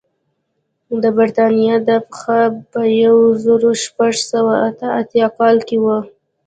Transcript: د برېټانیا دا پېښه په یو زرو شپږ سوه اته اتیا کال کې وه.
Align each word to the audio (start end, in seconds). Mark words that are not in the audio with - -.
د 1.01 1.03
برېټانیا 1.17 1.75
دا 1.87 1.97
پېښه 2.07 2.37
په 2.71 2.81
یو 3.05 3.17
زرو 3.43 3.71
شپږ 3.83 4.13
سوه 4.31 4.53
اته 4.69 4.87
اتیا 5.01 5.27
کال 5.37 5.57
کې 5.67 5.77
وه. 5.83 5.97